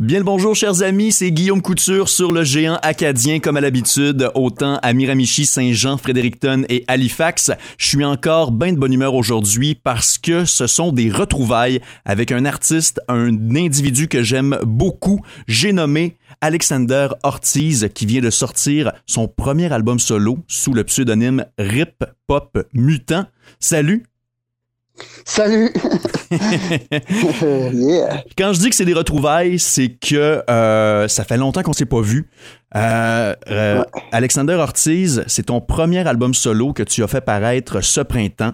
Bien 0.00 0.16
le 0.16 0.24
bonjour, 0.24 0.54
chers 0.54 0.80
amis, 0.80 1.12
c'est 1.12 1.30
Guillaume 1.30 1.60
Couture 1.60 2.08
sur 2.08 2.32
le 2.32 2.42
géant 2.42 2.78
acadien, 2.80 3.38
comme 3.38 3.58
à 3.58 3.60
l'habitude, 3.60 4.30
autant 4.34 4.78
à 4.78 4.94
Miramichi, 4.94 5.44
Saint-Jean, 5.44 5.98
Fredericton 5.98 6.64
et 6.70 6.86
Halifax. 6.88 7.50
Je 7.76 7.86
suis 7.86 8.02
encore 8.06 8.50
bien 8.50 8.72
de 8.72 8.78
bonne 8.78 8.94
humeur 8.94 9.12
aujourd'hui 9.12 9.74
parce 9.74 10.16
que 10.16 10.46
ce 10.46 10.66
sont 10.66 10.90
des 10.90 11.10
retrouvailles 11.10 11.82
avec 12.06 12.32
un 12.32 12.46
artiste, 12.46 13.02
un 13.08 13.54
individu 13.54 14.08
que 14.08 14.22
j'aime 14.22 14.58
beaucoup. 14.62 15.20
J'ai 15.46 15.74
nommé 15.74 16.16
Alexander 16.40 17.08
Ortiz 17.22 17.90
qui 17.94 18.06
vient 18.06 18.22
de 18.22 18.30
sortir 18.30 18.92
son 19.04 19.28
premier 19.28 19.70
album 19.70 19.98
solo 19.98 20.38
sous 20.48 20.72
le 20.72 20.84
pseudonyme 20.84 21.44
Rip 21.58 22.06
Pop 22.26 22.56
Mutant. 22.72 23.26
Salut, 23.58 24.04
Salut! 25.24 25.70
Quand 28.38 28.52
je 28.52 28.60
dis 28.60 28.70
que 28.70 28.76
c'est 28.76 28.84
des 28.84 28.94
retrouvailles, 28.94 29.58
c'est 29.58 29.88
que 29.88 30.44
euh, 30.48 31.08
ça 31.08 31.24
fait 31.24 31.36
longtemps 31.36 31.62
qu'on 31.62 31.72
s'est 31.72 31.86
pas 31.86 32.00
vu. 32.00 32.28
Euh, 32.76 33.34
euh, 33.48 33.82
Alexander 34.12 34.54
Ortiz, 34.54 35.24
c'est 35.26 35.46
ton 35.46 35.60
premier 35.60 36.06
album 36.06 36.32
solo 36.32 36.72
que 36.72 36.84
tu 36.84 37.02
as 37.02 37.08
fait 37.08 37.20
paraître 37.20 37.80
ce 37.80 38.00
printemps 38.00 38.52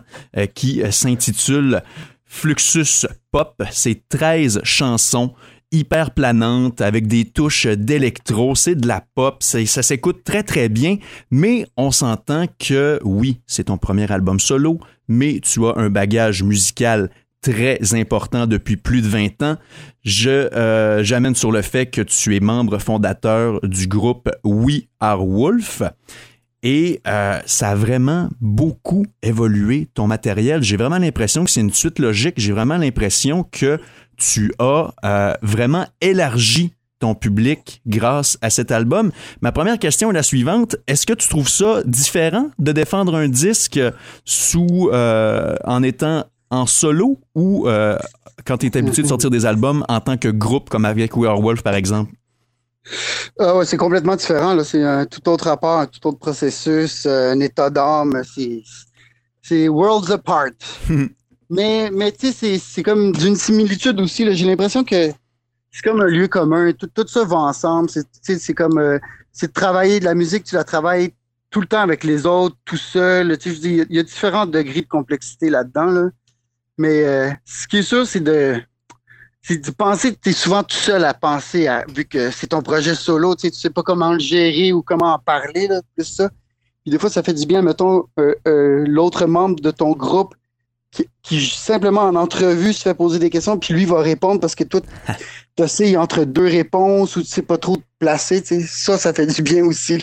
qui 0.55 0.81
s'intitule 0.91 1.83
Fluxus 2.25 3.07
Pop. 3.31 3.63
C'est 3.71 4.09
13 4.09 4.61
chansons 4.63 5.35
hyper 5.73 6.13
planantes 6.13 6.81
avec 6.81 7.07
des 7.07 7.25
touches 7.25 7.67
d'électro, 7.67 8.55
c'est 8.55 8.77
de 8.77 8.87
la 8.87 9.03
pop, 9.15 9.43
ça 9.43 9.83
s'écoute 9.83 10.23
très 10.25 10.43
très 10.43 10.69
bien, 10.69 10.97
mais 11.31 11.67
on 11.77 11.91
s'entend 11.91 12.47
que 12.59 13.01
oui, 13.05 13.41
c'est 13.47 13.65
ton 13.65 13.77
premier 13.77 14.11
album 14.11 14.39
solo, 14.39 14.79
mais 15.09 15.41
tu 15.41 15.67
as 15.67 15.75
un 15.77 15.91
bagage 15.91 16.43
musical 16.43 17.11
très 17.51 17.95
important 17.95 18.47
depuis 18.47 18.77
plus 18.77 19.03
de 19.03 19.09
20 19.09 19.43
ans. 19.43 19.57
Je 20.05 20.31
euh, 20.31 21.05
j'amène 21.05 21.37
sur 21.37 21.53
le 21.53 21.63
fait 21.63 21.87
que 21.87 22.01
tu 22.01 22.35
es 22.35 22.41
membre 22.41 22.79
fondateur 22.79 23.61
du 23.63 23.87
groupe 23.87 24.29
We 24.43 24.83
Are 24.99 25.25
Wolf. 25.25 25.83
Et 26.63 27.01
euh, 27.07 27.39
ça 27.47 27.71
a 27.71 27.75
vraiment 27.77 28.29
beaucoup 28.41 29.07
évolué 29.23 29.89
ton 29.95 30.09
matériel. 30.09 30.63
J'ai 30.63 30.77
vraiment 30.77 30.99
l'impression 30.99 31.45
que 31.45 31.51
c'est 31.51 31.61
une 31.61 31.73
suite 31.73 32.01
logique. 32.01 32.35
J'ai 32.39 32.51
vraiment 32.51 32.79
l'impression 32.79 33.45
que 33.45 33.79
tu 34.17 34.53
as 34.59 34.93
euh, 35.05 35.35
vraiment 35.43 35.87
élargi 36.01 36.73
ton 36.99 37.15
public 37.15 37.83
grâce 37.87 38.39
à 38.41 38.51
cet 38.51 38.73
album. 38.73 39.13
Ma 39.43 39.53
première 39.53 39.79
question 39.79 40.11
est 40.11 40.15
la 40.15 40.25
suivante. 40.25 40.77
Est-ce 40.89 41.07
que 41.07 41.13
tu 41.13 41.29
trouves 41.29 41.49
ça 41.49 41.83
différent 41.85 42.51
de 42.59 42.73
défendre 42.73 43.15
un 43.15 43.29
disque 43.29 43.79
sous 44.25 44.91
en 44.93 45.83
étant 45.83 46.25
en 46.51 46.67
solo 46.67 47.19
ou 47.35 47.69
euh, 47.69 47.99
quand 48.45 48.59
tu 48.59 48.67
es 48.67 48.77
habitué 48.77 49.03
de 49.03 49.09
sortir 49.09 49.31
des 49.31 49.47
albums 49.47 49.85
en 49.89 50.01
tant 50.01 50.17
que 50.17 50.29
groupe 50.29 50.69
comme 50.71 50.85
avec 50.85 51.17
We 51.17 51.29
Are 51.29 51.41
Wolf 51.41 51.63
par 51.63 51.75
exemple? 51.75 52.13
Ah 53.39 53.57
ouais, 53.57 53.65
c'est 53.65 53.77
complètement 53.77 54.17
différent. 54.17 54.57
C'est 54.63 54.83
un 54.83 55.07
tout 55.07 55.29
autre 55.29 55.47
rapport, 55.47 55.81
un 55.81 55.87
tout 55.87 56.07
autre 56.07 56.19
processus, 56.19 57.05
euh, 57.07 57.33
un 57.33 57.41
état 57.41 57.69
d'âme. 57.71 58.23
C'est 59.43 59.69
worlds 59.69 60.13
apart. 60.13 60.53
mais 61.51 61.91
mais 61.93 62.13
tu 62.13 62.33
sais, 62.33 62.59
c'est 62.59 62.83
comme 62.83 63.13
d'une 63.13 63.37
similitude 63.37 64.01
aussi. 64.01 64.33
J'ai 64.35 64.47
l'impression 64.47 64.85
que 64.85 65.11
c'est 65.71 65.83
comme 65.83 66.01
un 66.01 66.07
lieu 66.07 66.29
commun. 66.29 66.73
Tout, 66.73 66.87
tout 66.87 67.07
ça 67.09 67.25
va 67.25 67.37
ensemble. 67.37 67.91
C'est 68.23 68.55
comme 68.55 68.79
euh, 68.79 68.99
c'est 69.33 69.49
de 69.49 69.53
travailler 69.53 70.01
de 70.01 70.05
la 70.05 70.15
musique, 70.15 70.45
tu 70.45 70.55
la 70.55 70.65
travailles 70.65 71.13
tout 71.51 71.61
le 71.61 71.67
temps 71.67 71.81
avec 71.81 72.05
les 72.05 72.27
autres, 72.27 72.57
tout 72.65 72.77
seul. 72.77 73.37
Tu 73.39 73.55
sais, 73.55 73.87
il 73.89 73.95
y 73.95 73.99
a 73.99 74.03
différents 74.03 74.47
degrés 74.47 74.83
de 74.83 74.89
complexité 74.89 75.51
là-dedans. 75.51 75.87
Là. 75.87 76.09
Mais 76.79 77.05
euh, 77.05 77.31
ce 77.45 77.67
qui 77.67 77.79
est 77.79 77.83
sûr, 77.83 78.07
c'est 78.07 78.21
de 78.21 78.61
c'est 79.43 79.65
de 79.65 79.71
penser 79.71 80.13
que 80.13 80.19
tu 80.21 80.31
es 80.31 80.33
souvent 80.33 80.65
tout 80.65 80.77
seul 80.77 81.05
à 81.05 81.15
penser, 81.15 81.69
à, 81.69 81.85
vu 81.95 82.05
que 82.05 82.33
c'est 82.33 82.49
ton 82.49 82.63
projet 82.63 82.97
solo, 82.97 83.37
tu 83.37 83.43
sais, 83.43 83.51
tu 83.53 83.61
sais 83.61 83.71
pas 83.71 83.85
comment 83.85 84.13
le 84.13 84.19
gérer 84.19 84.73
ou 84.73 84.83
comment 84.83 85.15
en 85.15 85.19
parler, 85.21 85.69
là, 85.69 85.81
plus 85.95 86.05
ça. 86.05 86.31
Puis 86.83 86.91
des 86.91 86.99
fois, 86.99 87.11
ça 87.11 87.23
fait 87.23 87.33
du 87.33 87.47
bien, 87.47 87.63
mettons, 87.63 88.07
euh, 88.19 88.85
l'autre 88.89 89.27
membre 89.27 89.61
de 89.61 89.71
ton 89.71 89.93
groupe 89.93 90.35
qui, 91.23 91.47
simplement 91.47 92.03
en 92.03 92.15
entrevue 92.15 92.73
se 92.73 92.83
fait 92.83 92.95
poser 92.95 93.19
des 93.19 93.31
questions, 93.31 93.59
puis 93.59 93.75
lui 93.75 93.85
va 93.85 94.01
répondre 94.01 94.41
parce 94.41 94.55
que 94.55 94.65
toi, 94.65 94.81
tu 95.57 95.69
sais 95.69 95.97
entre 95.97 96.25
deux 96.25 96.47
réponses 96.47 97.17
ou 97.17 97.23
tu 97.23 97.29
sais 97.29 97.43
pas 97.43 97.59
trop 97.59 97.77
te 97.77 97.83
placer. 97.99 98.43
Ça, 98.67 98.99
ça 98.99 99.13
fait 99.13 99.27
du 99.27 99.43
bien 99.43 99.65
aussi. 99.65 100.03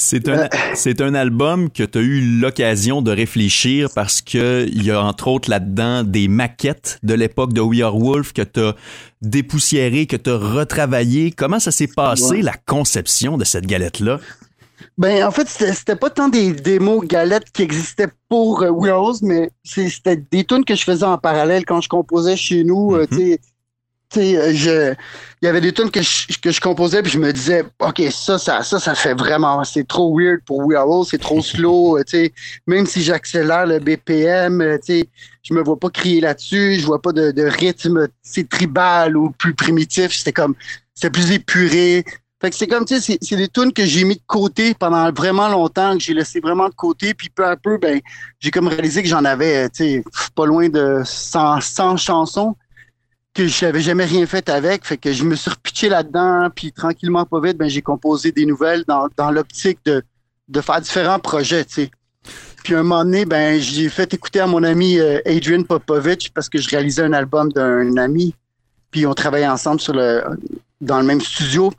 C'est 0.00 0.28
un, 0.28 0.38
euh. 0.38 0.48
c'est 0.74 1.00
un 1.00 1.12
album 1.12 1.70
que 1.70 1.82
tu 1.82 1.98
as 1.98 2.00
eu 2.00 2.20
l'occasion 2.20 3.02
de 3.02 3.10
réfléchir 3.10 3.88
parce 3.92 4.22
que 4.22 4.64
il 4.68 4.84
y 4.84 4.92
a 4.92 5.02
entre 5.02 5.26
autres 5.26 5.50
là-dedans 5.50 6.04
des 6.04 6.28
maquettes 6.28 7.00
de 7.02 7.14
l'époque 7.14 7.52
de 7.52 7.60
We 7.60 7.82
Are 7.82 7.98
Wolf 7.98 8.32
que 8.32 8.42
tu 8.42 8.60
as 8.60 8.76
dépoussiéré, 9.22 10.06
que 10.06 10.14
tu 10.14 10.30
as 10.30 10.36
retravaillé. 10.36 11.32
Comment 11.32 11.58
ça 11.58 11.72
s'est 11.72 11.88
passé, 11.88 12.42
la 12.42 12.54
conception 12.54 13.36
de 13.36 13.42
cette 13.42 13.66
galette-là? 13.66 14.20
Ben, 14.98 15.24
en 15.24 15.32
fait, 15.32 15.48
c'était 15.48 15.96
pas 15.96 16.10
tant 16.10 16.28
des 16.28 16.52
démos 16.52 17.04
galettes 17.04 17.50
qui 17.52 17.62
existaient 17.62 18.08
pour 18.28 18.62
euh, 18.62 19.12
mais 19.22 19.50
c'était 19.64 20.16
des 20.30 20.44
tunes 20.44 20.64
que 20.64 20.76
je 20.76 20.84
faisais 20.84 21.04
en 21.04 21.18
parallèle 21.18 21.64
quand 21.64 21.80
je 21.80 21.88
composais 21.88 22.36
chez 22.36 22.62
nous. 22.62 22.94
Euh, 22.94 23.06
mm-hmm. 23.06 23.32
euh, 23.32 23.36
je, 24.14 24.94
il 25.42 25.44
y 25.44 25.48
avait 25.48 25.60
des 25.60 25.72
tunes 25.72 25.90
que 25.90 26.02
je, 26.02 26.38
que 26.40 26.50
je 26.50 26.60
composais 26.60 27.02
puis 27.02 27.12
je 27.12 27.18
me 27.18 27.32
disais, 27.32 27.64
ok, 27.78 28.02
ça, 28.10 28.38
ça, 28.38 28.62
ça, 28.62 28.80
ça 28.80 28.94
fait 28.94 29.14
vraiment, 29.14 29.62
c'est 29.64 29.86
trop 29.86 30.18
weird 30.18 30.40
pour 30.44 30.58
We 30.66 30.76
Are 30.76 30.88
c'est 31.04 31.18
trop 31.18 31.42
slow. 31.42 31.98
tu 32.04 32.10
sais, 32.10 32.32
même 32.66 32.86
si 32.86 33.02
j'accélère 33.02 33.66
le 33.66 33.78
BPM, 33.78 34.78
tu 34.84 34.86
sais, 34.86 35.08
je 35.42 35.54
me 35.54 35.62
vois 35.62 35.78
pas 35.78 35.90
crier 35.90 36.20
là-dessus, 36.20 36.76
je 36.80 36.86
vois 36.86 37.00
pas 37.00 37.12
de, 37.12 37.30
de 37.30 37.42
rythme, 37.42 38.08
c'est 38.22 38.48
tribal 38.48 39.16
ou 39.16 39.30
plus 39.30 39.54
primitif. 39.54 40.12
C'était 40.12 40.32
comme, 40.32 40.54
c'était 40.94 41.10
plus 41.10 41.30
épuré. 41.32 42.04
Fait 42.40 42.50
que 42.50 42.56
c'est 42.56 42.68
comme, 42.68 42.84
tu 42.84 43.00
sais, 43.00 43.18
c'est 43.20 43.36
des 43.36 43.48
tunes 43.48 43.72
que 43.72 43.84
j'ai 43.84 44.04
mis 44.04 44.14
de 44.14 44.22
côté 44.26 44.72
pendant 44.74 45.10
vraiment 45.12 45.48
longtemps, 45.48 45.94
que 45.94 46.02
j'ai 46.02 46.14
laissé 46.14 46.38
vraiment 46.38 46.68
de 46.68 46.74
côté, 46.74 47.12
puis 47.12 47.28
peu 47.30 47.44
à 47.44 47.56
peu, 47.56 47.78
ben, 47.78 48.00
j'ai 48.38 48.50
comme 48.52 48.68
réalisé 48.68 49.02
que 49.02 49.08
j'en 49.08 49.24
avais, 49.24 49.68
tu 49.70 49.84
sais, 49.84 50.04
pas 50.36 50.46
loin 50.46 50.68
de 50.68 51.02
100, 51.04 51.60
100 51.60 51.96
chansons 51.96 52.56
que 53.38 53.46
j'avais 53.46 53.80
jamais 53.80 54.04
rien 54.04 54.26
fait 54.26 54.48
avec. 54.48 54.84
Fait 54.84 54.96
que 54.96 55.12
je 55.12 55.24
me 55.24 55.34
suis 55.34 55.50
repitché 55.50 55.88
là-dedans, 55.88 56.48
puis 56.54 56.72
tranquillement, 56.72 57.24
pas 57.24 57.40
vite, 57.40 57.56
ben, 57.56 57.68
j'ai 57.68 57.82
composé 57.82 58.32
des 58.32 58.46
nouvelles 58.46 58.84
dans, 58.86 59.08
dans 59.16 59.30
l'optique 59.30 59.78
de, 59.84 60.02
de 60.48 60.60
faire 60.60 60.80
différents 60.80 61.18
projets, 61.18 61.64
tu 61.64 61.74
sais. 61.74 61.90
Puis 62.64 62.74
un 62.74 62.82
moment 62.82 63.04
donné, 63.04 63.24
ben, 63.24 63.60
j'ai 63.60 63.88
fait 63.88 64.12
écouter 64.12 64.40
à 64.40 64.46
mon 64.46 64.62
ami 64.62 64.98
euh, 64.98 65.20
Adrian 65.24 65.62
Popovich 65.62 66.30
parce 66.34 66.48
que 66.48 66.58
je 66.58 66.68
réalisais 66.68 67.02
un 67.02 67.12
album 67.12 67.50
d'un 67.52 67.96
ami. 67.96 68.34
Puis 68.90 69.06
on 69.06 69.14
travaillait 69.14 69.48
ensemble 69.48 69.80
sur 69.80 69.94
le, 69.94 70.22
dans 70.80 70.98
le 70.98 71.06
même 71.06 71.20
studio 71.20 71.72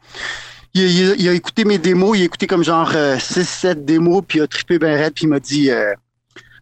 il, 0.73 1.27
a 1.27 1.33
écouté 1.33 1.65
mes 1.65 1.77
démos, 1.77 2.17
il 2.17 2.21
a 2.21 2.25
écouté 2.25 2.47
comme 2.47 2.63
genre 2.63 2.91
6-7 2.91 3.67
euh, 3.67 3.73
démos, 3.75 4.23
puis 4.27 4.39
il 4.39 4.41
a 4.43 4.47
trippé 4.47 4.79
ben 4.79 4.97
raide, 4.97 5.13
puis 5.13 5.25
il 5.25 5.29
m'a 5.29 5.39
dit 5.39 5.69
euh, 5.71 5.93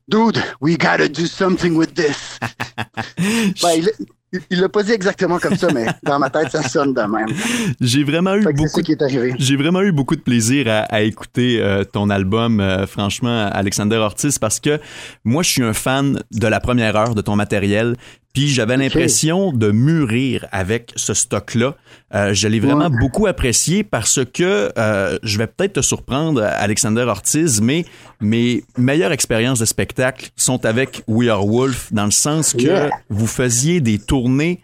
Dude, 0.08 0.42
we 0.62 0.78
gotta 0.78 1.08
do 1.08 1.26
something 1.26 1.76
with 1.76 1.94
this. 1.94 2.40
ben, 3.62 3.86
il 4.50 4.60
l'a 4.60 4.70
pas 4.70 4.84
dit 4.84 4.92
exactement 4.92 5.40
comme 5.40 5.56
ça, 5.56 5.68
mais 5.74 5.88
dans 6.04 6.20
ma 6.20 6.30
tête, 6.30 6.52
ça 6.52 6.64
sonne 6.64 6.94
de 6.94 7.02
même. 7.02 7.28
J'ai 7.80 8.04
vraiment 8.04 8.36
eu 8.36 8.44
beaucoup. 8.44 8.82
qui 8.82 8.92
est 8.92 9.02
arrivé. 9.02 9.34
J'ai 9.38 9.56
vraiment 9.56 9.82
eu 9.82 9.92
beaucoup 9.92 10.16
de 10.16 10.22
plaisir 10.22 10.66
à, 10.68 11.02
écouter 11.02 11.60
euh, 11.62 11.84
ton 11.84 12.10
album, 12.10 12.64
franchement, 12.88 13.50
Alexander 13.52 13.98
Ortiz, 13.98 14.40
parce 14.40 14.60
que 14.60 14.80
moi, 15.24 15.44
je 15.44 15.50
suis 15.50 15.64
un 15.64 15.74
fan 15.74 16.22
de 16.32 16.48
la 16.48 16.60
première 16.60 16.96
heure 16.96 17.16
de 17.16 17.22
ton 17.22 17.36
matériel. 17.36 17.96
Puis 18.38 18.50
j'avais 18.50 18.78
l'impression 18.78 19.52
de 19.52 19.72
mûrir 19.72 20.46
avec 20.52 20.94
ce 20.96 21.16
stock-là. 21.16 21.76
Euh, 22.14 22.36
je 22.36 22.48
l'ai 22.48 22.60
vraiment 22.60 22.92
beaucoup 22.92 23.26
apprécié 23.26 23.84
parce 23.84 24.20
que 24.32 24.72
euh, 24.78 25.18
je 25.24 25.40
vais 25.40 25.48
peut-être 25.48 25.74
te 25.74 25.82
surprendre, 25.82 26.44
Alexander 26.44 27.02
Ortiz, 27.02 27.62
mais 27.62 27.84
mes 28.22 28.64
meilleures 28.78 29.12
expériences 29.12 29.58
de 29.58 29.66
spectacle 29.66 30.30
sont 30.36 30.68
avec 30.68 31.02
We 31.08 31.30
Are 31.30 31.48
Wolf, 31.48 31.92
dans 31.92 32.06
le 32.06 32.12
sens 32.12 32.54
que 32.54 32.92
vous 33.10 33.26
faisiez 33.26 33.82
des 33.82 33.98
tournées 33.98 34.62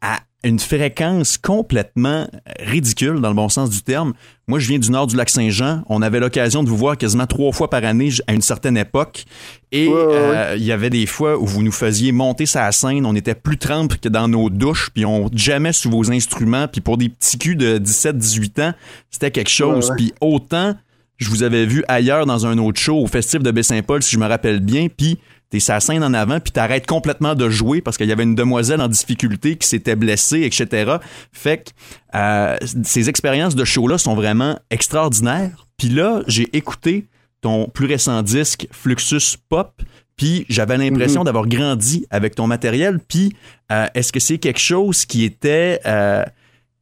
à 0.00 0.18
une 0.44 0.58
fréquence 0.58 1.38
complètement 1.38 2.28
ridicule 2.60 3.20
dans 3.20 3.28
le 3.28 3.34
bon 3.34 3.48
sens 3.48 3.70
du 3.70 3.82
terme. 3.82 4.12
Moi, 4.48 4.58
je 4.58 4.68
viens 4.68 4.78
du 4.78 4.90
nord 4.90 5.06
du 5.06 5.16
lac 5.16 5.30
Saint-Jean. 5.30 5.82
On 5.88 6.02
avait 6.02 6.18
l'occasion 6.18 6.64
de 6.64 6.68
vous 6.68 6.76
voir 6.76 6.98
quasiment 6.98 7.26
trois 7.26 7.52
fois 7.52 7.70
par 7.70 7.84
année 7.84 8.10
à 8.26 8.32
une 8.32 8.42
certaine 8.42 8.76
époque. 8.76 9.24
Et 9.70 9.88
euh, 9.88 10.54
il 10.56 10.64
y 10.64 10.72
avait 10.72 10.90
des 10.90 11.06
fois 11.06 11.38
où 11.38 11.46
vous 11.46 11.62
nous 11.62 11.72
faisiez 11.72 12.10
monter 12.10 12.46
sa 12.46 12.70
scène. 12.72 13.06
On 13.06 13.14
était 13.14 13.36
plus 13.36 13.56
trempes 13.56 14.00
que 14.00 14.08
dans 14.08 14.26
nos 14.26 14.50
douches, 14.50 14.90
puis 14.92 15.06
on 15.06 15.30
jamais 15.32 15.72
sous 15.72 15.90
vos 15.90 16.10
instruments. 16.10 16.66
Puis 16.66 16.80
pour 16.80 16.98
des 16.98 17.08
petits 17.08 17.38
culs 17.38 17.56
de 17.56 17.78
17-18 17.78 18.62
ans, 18.62 18.74
c'était 19.10 19.30
quelque 19.30 19.50
chose. 19.50 19.92
Puis 19.96 20.12
autant, 20.20 20.74
je 21.18 21.30
vous 21.30 21.44
avais 21.44 21.66
vu 21.66 21.84
ailleurs 21.86 22.26
dans 22.26 22.46
un 22.46 22.58
autre 22.58 22.80
show 22.80 22.96
au 22.98 23.06
Festif 23.06 23.42
de 23.42 23.50
Baie-Saint-Paul, 23.52 24.02
si 24.02 24.10
je 24.10 24.18
me 24.18 24.26
rappelle 24.26 24.58
bien. 24.58 24.88
Puis 24.94 25.18
t'es 25.52 25.60
sa 25.60 25.80
scène 25.80 26.02
en 26.02 26.14
avant, 26.14 26.40
puis 26.40 26.50
t'arrêtes 26.50 26.86
complètement 26.86 27.34
de 27.34 27.50
jouer 27.50 27.82
parce 27.82 27.98
qu'il 27.98 28.08
y 28.08 28.12
avait 28.12 28.22
une 28.22 28.34
demoiselle 28.34 28.80
en 28.80 28.88
difficulté 28.88 29.56
qui 29.56 29.68
s'était 29.68 29.96
blessée, 29.96 30.40
etc. 30.40 30.96
Fait 31.30 31.58
que 31.58 31.70
euh, 32.14 32.56
ces 32.84 33.10
expériences 33.10 33.54
de 33.54 33.64
show-là 33.64 33.98
sont 33.98 34.14
vraiment 34.14 34.58
extraordinaires. 34.70 35.66
Puis 35.76 35.90
là, 35.90 36.22
j'ai 36.26 36.48
écouté 36.56 37.06
ton 37.42 37.68
plus 37.68 37.84
récent 37.84 38.22
disque 38.22 38.66
Fluxus 38.70 39.36
Pop, 39.50 39.82
puis 40.16 40.46
j'avais 40.48 40.78
l'impression 40.78 41.20
mhm. 41.20 41.26
d'avoir 41.26 41.46
grandi 41.46 42.06
avec 42.08 42.34
ton 42.34 42.46
matériel. 42.46 42.98
Puis 43.06 43.36
euh, 43.70 43.86
est-ce 43.94 44.10
que 44.10 44.20
c'est 44.20 44.38
quelque 44.38 44.60
chose 44.60 45.04
qui 45.04 45.24
était... 45.24 45.80
Euh, 45.86 46.24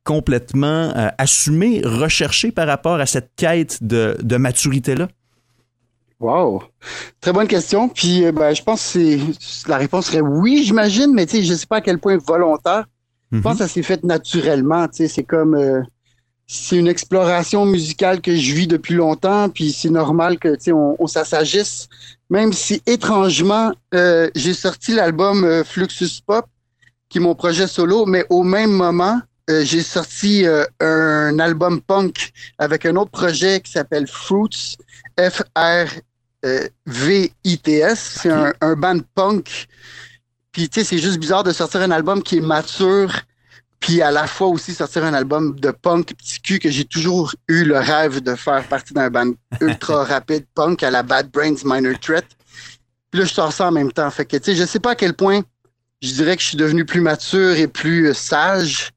complètement 0.02 0.93
assumé, 1.19 1.82
recherché 1.84 2.50
par 2.50 2.67
rapport 2.67 2.99
à 2.99 3.06
cette 3.06 3.32
quête 3.37 3.78
de, 3.82 4.17
de 4.22 4.37
maturité-là? 4.38 5.08
Wow. 6.20 6.62
Très 7.22 7.32
bonne 7.32 7.49
question. 7.49 7.88
Puis 7.88 8.26
euh, 8.26 8.32
ben, 8.32 8.55
je 8.55 8.62
pense 8.62 8.93
que 8.93 9.69
la 9.69 9.78
réponse 9.78 10.06
serait 10.06 10.20
oui, 10.20 10.62
j'imagine, 10.64 11.12
mais 11.14 11.26
je 11.26 11.38
ne 11.38 11.56
sais 11.56 11.67
pas 11.67 11.76
à 11.76 11.81
quel 11.81 11.99
point 11.99 12.19
volontaire. 12.19 12.84
Je 13.32 13.38
pense 13.38 13.52
que 13.52 13.58
ça 13.58 13.69
s'est 13.69 13.82
fait 13.82 14.02
naturellement. 14.05 14.87
C'est 14.90 15.22
comme 15.22 15.55
euh, 15.55 15.82
c'est 16.46 16.76
une 16.76 16.88
exploration 16.88 17.64
musicale 17.64 18.20
que 18.20 18.34
je 18.34 18.55
vis 18.55 18.67
depuis 18.67 18.94
longtemps, 18.94 19.49
puis 19.49 19.72
c'est 19.72 19.88
normal 19.88 20.38
que 20.38 20.56
on, 20.72 20.96
on 20.99 21.06
s'assagisse. 21.06 21.88
Même 22.28 22.52
si 22.52 22.82
étrangement, 22.87 23.72
euh, 23.94 24.28
j'ai 24.34 24.52
sorti 24.52 24.93
l'album 24.94 25.62
Fluxus 25.64 26.20
Pop, 26.26 26.44
qui 27.08 27.19
est 27.19 27.20
mon 27.20 27.37
projet 27.37 27.69
solo, 27.69 28.05
mais 28.05 28.26
au 28.31 28.43
même 28.43 28.72
moment, 28.72 29.20
j'ai 29.49 29.82
sorti 29.82 30.44
un 30.81 31.38
album 31.38 31.81
punk 31.81 32.31
avec 32.58 32.84
un 32.84 32.94
autre 32.96 33.11
projet 33.11 33.61
qui 33.61 33.72
s'appelle 33.72 34.06
Fruits, 34.06 34.76
F-R 35.19 36.00
euh, 36.44 36.69
VITS. 36.87 37.96
C'est 37.96 38.31
un, 38.31 38.52
un, 38.60 38.75
band 38.75 39.00
punk. 39.14 39.66
Puis, 40.52 40.69
tu 40.69 40.81
sais, 40.81 40.84
c'est 40.87 40.98
juste 40.98 41.19
bizarre 41.19 41.44
de 41.44 41.52
sortir 41.52 41.81
un 41.82 41.90
album 41.90 42.22
qui 42.22 42.38
est 42.38 42.40
mature, 42.40 43.12
puis 43.78 44.02
à 44.02 44.10
la 44.10 44.26
fois 44.26 44.48
aussi 44.48 44.75
sortir 44.75 45.04
un 45.04 45.14
album 45.14 45.58
de 45.58 45.70
punk 45.70 46.14
petit 46.14 46.40
cul 46.40 46.58
que 46.58 46.70
j'ai 46.70 46.84
toujours 46.84 47.34
eu 47.48 47.64
le 47.64 47.78
rêve 47.78 48.20
de 48.20 48.34
faire 48.34 48.64
partie 48.64 48.92
d'un 48.92 49.10
band 49.10 49.32
ultra 49.60 50.04
rapide 50.04 50.44
punk 50.54 50.82
à 50.82 50.90
la 50.90 51.02
Bad 51.02 51.31
Brains 51.31 51.62
Minor 51.64 51.98
Threat. 52.00 52.26
Puis 53.10 53.20
là, 53.20 53.26
je 53.26 53.32
sors 53.32 53.52
ça 53.52 53.69
en 53.69 53.72
même 53.72 53.93
temps. 53.93 54.10
Fait 54.10 54.25
que, 54.25 54.36
tu 54.36 54.44
sais, 54.44 54.54
je 54.54 54.64
sais 54.64 54.81
pas 54.81 54.93
à 54.93 54.94
quel 54.94 55.14
point 55.14 55.43
je 56.02 56.12
dirais 56.12 56.36
que 56.36 56.43
je 56.43 56.48
suis 56.48 56.56
devenu 56.56 56.84
plus 56.84 57.00
mature 57.00 57.56
et 57.56 57.66
plus 57.66 58.08
euh, 58.08 58.14
sage 58.14 58.90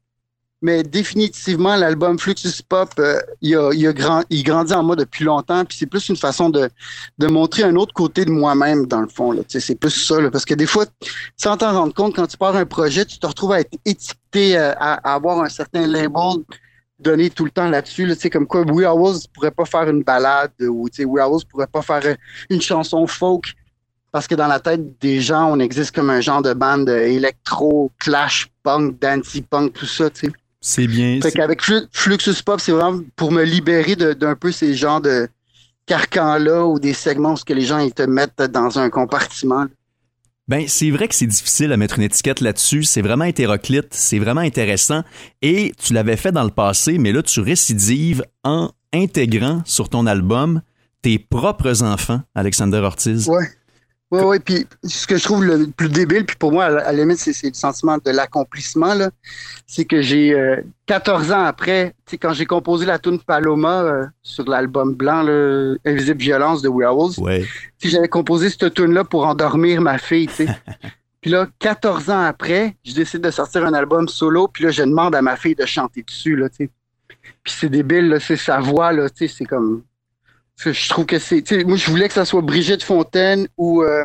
mais 0.64 0.82
définitivement, 0.82 1.76
l'album 1.76 2.18
Fluxus 2.18 2.64
Pop, 2.68 2.90
euh, 2.98 3.20
il, 3.42 3.54
a, 3.58 3.72
il, 3.74 3.86
a 3.86 3.92
grand, 3.92 4.24
il 4.30 4.44
grandit 4.44 4.74
en 4.74 4.82
moi 4.82 4.96
depuis 4.96 5.26
longtemps, 5.26 5.66
puis 5.66 5.78
c'est 5.78 5.88
plus 5.88 6.08
une 6.08 6.16
façon 6.16 6.50
de, 6.50 6.70
de 7.18 7.28
montrer 7.28 7.64
un 7.64 7.76
autre 7.76 7.94
côté 7.94 8.24
de 8.24 8.32
moi-même, 8.32 8.86
dans 8.88 9.02
le 9.02 9.10
fond. 9.10 9.38
C'est 9.50 9.76
plus 9.76 9.92
ça, 9.92 10.22
là, 10.22 10.32
parce 10.32 10.46
que 10.46 10.54
des 10.54 10.66
fois, 10.66 10.86
sans 11.36 11.58
t'en 11.58 11.74
rendre 11.74 11.94
compte, 11.94 12.16
quand 12.16 12.28
tu 12.28 12.38
pars 12.38 12.56
un 12.56 12.66
projet, 12.66 13.04
tu 13.04 13.20
te 13.20 13.28
retrouves 13.28 13.52
à 13.52 13.60
être 13.60 13.78
étiqueté, 13.84 14.58
euh, 14.58 14.72
à, 14.78 15.14
avoir 15.14 15.42
un 15.42 15.50
certain 15.50 15.86
label 15.86 16.46
donné 16.98 17.30
tout 17.30 17.44
le 17.44 17.52
temps 17.52 17.68
là-dessus. 17.68 18.06
Là, 18.06 18.16
comme 18.32 18.48
quoi, 18.48 18.62
We 18.62 18.88
Always 18.88 19.28
pourrait 19.34 19.52
pas 19.52 19.66
faire 19.66 19.90
une 19.90 20.04
balade, 20.04 20.54
ou 20.62 20.88
We 20.98 21.22
Always 21.22 21.44
pourrait 21.44 21.68
pas 21.68 21.82
faire 21.82 22.06
euh, 22.06 22.16
une 22.50 22.62
chanson 22.62 23.06
folk, 23.06 23.54
parce 24.14 24.28
que 24.28 24.36
dans 24.36 24.48
la 24.48 24.62
tête 24.62 24.98
des 25.02 25.20
gens, 25.20 25.52
on 25.52 25.60
existe 25.60 25.94
comme 25.94 26.10
un 26.10 26.22
genre 26.22 26.42
de 26.42 26.54
bande 26.54 26.88
électro, 26.88 27.92
clash, 28.00 28.48
punk, 28.64 28.98
dancey 29.02 29.42
punk, 29.42 29.74
tout 29.74 29.86
ça, 29.86 30.10
sais. 30.14 30.32
C'est 30.66 30.88
bien. 30.88 31.20
Fait 31.22 31.32
qu'avec 31.32 31.62
Fluxus 31.92 32.42
Pop, 32.44 32.60
c'est 32.62 32.72
vraiment 32.72 33.02
pour 33.18 33.34
me 33.34 33.44
libérer 33.44 33.98
d'un 33.98 34.36
peu 34.36 34.50
ces 34.54 34.76
genres 34.76 35.02
de 35.02 35.28
carcans-là 35.86 36.66
ou 36.66 36.80
des 36.80 36.94
segments 36.94 37.34
où 37.34 37.38
que 37.46 37.52
les 37.52 37.66
gens 37.66 37.80
ils 37.80 37.94
te 37.94 38.04
mettent 38.04 38.42
dans 38.42 38.80
un 38.80 38.90
compartiment. 38.90 39.66
Ben, 40.48 40.66
c'est 40.70 40.90
vrai 40.90 41.10
que 41.10 41.16
c'est 41.16 41.28
difficile 41.28 41.74
à 41.74 41.78
mettre 41.78 41.98
une 41.98 42.06
étiquette 42.06 42.40
là-dessus. 42.40 42.86
C'est 42.86 43.02
vraiment 43.02 43.26
hétéroclite, 43.26 43.94
c'est 43.94 44.20
vraiment 44.20 44.42
intéressant. 44.42 45.04
Et 45.42 45.74
tu 45.78 45.92
l'avais 45.92 46.16
fait 46.16 46.32
dans 46.32 46.46
le 46.46 46.50
passé, 46.50 46.98
mais 46.98 47.12
là, 47.12 47.22
tu 47.22 47.42
récidives 47.42 48.24
en 48.46 48.72
intégrant 48.94 49.62
sur 49.66 49.90
ton 49.90 50.06
album 50.06 50.62
tes 51.02 51.20
propres 51.20 51.84
enfants, 51.84 52.22
Alexander 52.36 52.78
Ortiz. 52.78 53.28
Ouais. 53.28 53.50
Oui, 54.14 54.22
oui, 54.24 54.38
puis 54.40 54.68
ce 54.84 55.08
que 55.08 55.18
je 55.18 55.24
trouve 55.24 55.44
le 55.44 55.66
plus 55.72 55.90
débile, 55.90 56.24
puis 56.24 56.36
pour 56.36 56.52
moi, 56.52 56.66
à 56.66 56.70
la, 56.70 56.92
limite, 56.92 57.18
c'est 57.18 57.48
le 57.48 57.54
sentiment 57.56 57.98
de 57.98 58.12
l'accomplissement, 58.12 58.94
là. 58.94 59.10
C'est 59.66 59.86
que 59.86 60.04
j'ai, 60.04 60.36
14 60.86 61.32
euh, 61.32 61.34
ans 61.34 61.46
après, 61.46 61.96
quand 62.22 62.32
j'ai 62.32 62.46
composé 62.46 62.86
la 62.86 63.00
tune 63.00 63.20
Paloma 63.20 63.82
euh, 63.82 64.06
sur 64.22 64.48
l'album 64.48 64.94
blanc, 64.94 65.24
là, 65.24 65.74
Invisible 65.84 66.22
Violence 66.22 66.62
de 66.62 66.70
Werewolves, 66.70 67.18
ouais. 67.18 67.44
j'avais 67.82 68.08
composé 68.08 68.52
cette 68.52 68.76
tune-là 68.76 69.04
pour 69.04 69.26
endormir 69.26 69.82
ma 69.82 69.98
fille, 69.98 70.28
tu 70.28 70.46
sais. 70.46 70.48
puis 71.22 71.32
là, 71.32 71.48
14 71.58 72.12
ans 72.12 72.24
après, 72.26 72.76
je 72.86 72.94
décide 72.94 73.22
de 73.22 73.32
sortir 73.32 73.66
un 73.66 73.74
album 73.74 74.08
solo, 74.08 74.48
puis 74.48 74.66
là, 74.66 74.70
je 74.70 74.84
demande 74.84 75.16
à 75.16 75.24
ma 75.24 75.38
fille 75.38 75.56
de 75.56 75.66
chanter 75.66 76.04
dessus, 76.04 76.36
là, 76.36 76.50
tu 76.50 76.66
sais. 76.66 76.70
Puis 77.44 77.56
c'est 77.58 77.70
débile, 77.70 78.10
là, 78.10 78.20
c'est 78.20 78.38
sa 78.38 78.60
voix, 78.60 78.94
là, 78.94 79.10
tu 79.10 79.28
sais, 79.28 79.36
c'est 79.40 79.46
comme 79.46 79.82
je 80.72 80.90
trouve 80.90 81.06
que 81.06 81.20
c'est. 81.20 81.44
Moi, 81.66 81.78
je 81.78 81.90
voulais 81.90 82.08
que 82.08 82.14
ça 82.14 82.26
soit 82.26 82.42
Brigitte 82.42 82.84
Fontaine 82.84 83.48
ou 83.58 83.84
euh, 83.84 84.04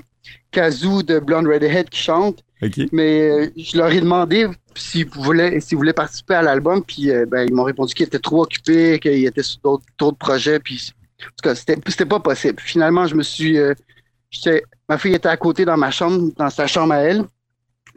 Kazoo 0.50 1.02
de 1.02 1.18
Blonde 1.18 1.46
Redhead 1.46 1.88
qui 1.88 2.00
chante. 2.00 2.44
Mais 2.92 3.30
euh, 3.30 3.46
je 3.56 3.76
leur 3.76 3.92
ai 3.92 4.00
demandé 4.00 4.48
s'ils 4.74 5.06
voulaient, 5.06 5.60
s'ils 5.60 5.76
voulaient 5.78 5.92
participer 5.92 6.34
à 6.34 6.42
l'album, 6.42 6.82
puis 6.82 7.10
euh, 7.10 7.24
ben, 7.26 7.46
ils 7.46 7.54
m'ont 7.54 7.64
répondu 7.64 7.94
qu'ils 7.94 8.06
étaient 8.06 8.18
trop 8.18 8.42
occupés, 8.42 8.98
qu'ils 8.98 9.26
étaient 9.26 9.42
sur 9.42 9.60
d'autres 9.98 10.18
projets, 10.18 10.58
puis 10.58 10.92
en 11.22 11.26
tout 11.26 11.42
cas, 11.42 11.54
c'était 11.54 12.04
pas 12.04 12.20
possible. 12.20 12.60
Finalement, 12.60 13.06
je 13.06 13.14
me 13.14 13.22
suis. 13.22 13.58
ma 14.88 14.98
fille 14.98 15.14
était 15.14 15.28
à 15.28 15.36
côté 15.36 15.64
dans 15.64 15.76
ma 15.76 15.90
chambre, 15.90 16.32
dans 16.36 16.50
sa 16.50 16.66
chambre 16.66 16.94
à 16.94 16.98
elle. 16.98 17.24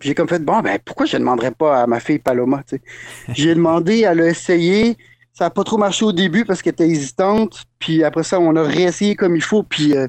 J'ai 0.02 0.16
comme 0.16 0.28
fait, 0.28 0.44
bon, 0.44 0.62
ben, 0.62 0.80
pourquoi 0.84 1.06
je 1.06 1.16
ne 1.16 1.20
demanderais 1.20 1.52
pas 1.52 1.84
à 1.84 1.88
ma 1.88 2.00
fille 2.00 2.20
Paloma? 2.20 2.64
J'ai 3.34 3.54
demandé, 3.54 4.02
elle 4.02 4.22
a 4.22 4.28
essayé, 4.28 4.98
ça 5.34 5.46
n'a 5.46 5.50
pas 5.50 5.64
trop 5.64 5.78
marché 5.78 6.06
au 6.06 6.12
début 6.12 6.46
parce 6.46 6.62
qu'elle 6.62 6.74
était 6.74 6.90
hésitante. 6.90 7.64
Puis 7.80 8.04
après 8.04 8.24
ça, 8.24 8.40
on 8.40 8.56
a 8.56 8.64
réessayé 8.64 9.16
comme 9.16 9.36
il 9.36 9.42
faut. 9.42 9.64
Puis 9.64 9.96
euh, 9.96 10.08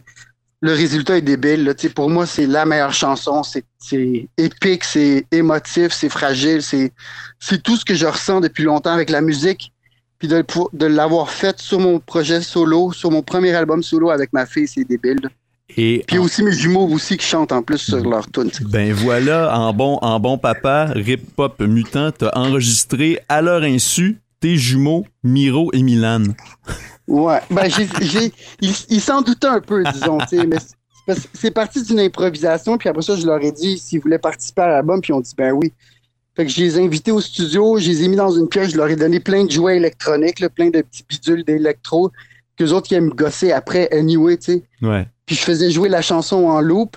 le 0.60 0.72
résultat 0.72 1.18
est 1.18 1.22
débile. 1.22 1.64
Là. 1.64 1.74
Pour 1.94 2.10
moi, 2.10 2.26
c'est 2.26 2.46
la 2.46 2.64
meilleure 2.64 2.92
chanson. 2.92 3.42
C'est 3.42 3.64
épique, 4.36 4.84
c'est 4.84 5.26
émotif, 5.30 5.92
c'est 5.92 6.08
fragile. 6.08 6.62
C'est 6.62 6.92
tout 7.62 7.76
ce 7.76 7.84
que 7.84 7.94
je 7.94 8.06
ressens 8.06 8.40
depuis 8.40 8.64
longtemps 8.64 8.92
avec 8.92 9.10
la 9.10 9.20
musique. 9.20 9.72
Puis 10.18 10.28
de, 10.28 10.44
de 10.72 10.86
l'avoir 10.86 11.30
faite 11.30 11.58
sur 11.58 11.80
mon 11.80 11.98
projet 11.98 12.42
solo, 12.42 12.92
sur 12.92 13.10
mon 13.10 13.22
premier 13.22 13.52
album 13.54 13.82
solo 13.82 14.10
avec 14.10 14.32
ma 14.32 14.46
fille, 14.46 14.68
c'est 14.68 14.84
débile. 14.84 15.28
Et 15.76 16.04
Puis 16.06 16.18
aussi 16.18 16.42
mes 16.42 16.52
jumeaux 16.52 16.86
aussi 16.88 17.16
qui 17.16 17.26
chantent 17.26 17.52
en 17.52 17.62
plus 17.62 17.78
sur 17.78 18.08
leur 18.08 18.30
tune. 18.30 18.50
Ben 18.68 18.92
voilà, 18.92 19.56
en 19.58 19.72
bon, 19.72 19.98
en 20.02 20.20
bon 20.20 20.38
papa, 20.38 20.92
Rip 20.94 21.34
Pop 21.34 21.60
Mutant, 21.60 22.12
t'as 22.12 22.30
enregistré 22.34 23.18
à 23.28 23.40
leur 23.40 23.62
insu 23.62 24.20
tes 24.42 24.56
jumeaux 24.56 25.06
Miro 25.22 25.70
et 25.72 25.82
Milan. 25.82 26.24
Ouais, 27.06 27.40
ben 27.48 27.70
j'ai, 27.70 28.32
ils 28.60 29.00
s'en 29.00 29.22
doutaient 29.22 29.46
un 29.46 29.60
peu, 29.60 29.84
disons, 29.94 30.18
mais 30.30 31.14
c'est 31.32 31.52
parti 31.52 31.82
d'une 31.82 32.00
improvisation, 32.00 32.76
puis 32.76 32.88
après 32.88 33.02
ça, 33.02 33.16
je 33.16 33.24
leur 33.24 33.40
ai 33.42 33.52
dit 33.52 33.78
s'ils 33.78 34.00
voulaient 34.00 34.18
participer 34.18 34.62
à 34.62 34.68
l'album, 34.68 35.00
puis 35.00 35.12
ils 35.12 35.16
ont 35.16 35.20
dit 35.20 35.32
ben 35.36 35.52
oui. 35.52 35.72
Fait 36.34 36.44
que 36.44 36.50
je 36.50 36.60
les 36.60 36.78
ai 36.78 36.82
invités 36.82 37.12
au 37.12 37.20
studio, 37.20 37.78
je 37.78 37.88
les 37.88 38.04
ai 38.04 38.08
mis 38.08 38.16
dans 38.16 38.30
une 38.30 38.48
pièce, 38.48 38.72
je 38.72 38.76
leur 38.76 38.88
ai 38.88 38.96
donné 38.96 39.20
plein 39.20 39.44
de 39.44 39.50
jouets 39.50 39.76
électroniques, 39.76 40.42
plein 40.54 40.70
de 40.70 40.80
petits 40.80 41.04
bidules 41.08 41.44
d'électro, 41.44 42.10
qu'eux 42.56 42.70
autres 42.72 42.88
qui 42.88 42.94
aiment 42.94 43.10
gosser 43.10 43.52
après 43.52 43.88
anyway, 43.92 44.38
tu 44.38 44.52
sais. 44.52 44.62
Ouais. 44.80 45.06
Puis 45.26 45.36
je 45.36 45.42
faisais 45.42 45.70
jouer 45.70 45.88
la 45.88 46.02
chanson 46.02 46.46
en 46.46 46.60
loop, 46.60 46.96